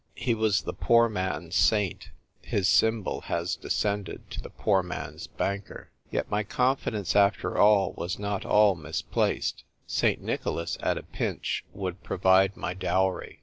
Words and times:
He 0.17 0.33
was 0.33 0.63
the 0.63 0.73
poor 0.73 1.07
man's 1.07 1.55
saint; 1.55 2.09
his 2.41 2.67
symbol 2.67 3.21
has 3.25 3.55
descended 3.55 4.31
to 4.31 4.41
the 4.41 4.49
poor 4.49 4.81
man's 4.81 5.27
banker. 5.27 5.91
Yet 6.09 6.31
my 6.31 6.41
confidence 6.41 7.15
after 7.15 7.55
all 7.55 7.93
was 7.93 8.17
not 8.17 8.43
all 8.43 8.73
misplaced. 8.73 9.63
St. 9.85 10.19
Nicholas, 10.19 10.75
at 10.81 10.97
a 10.97 11.03
pinch, 11.03 11.63
would 11.71 12.01
provide 12.01 12.57
my 12.57 12.73
dowry. 12.73 13.37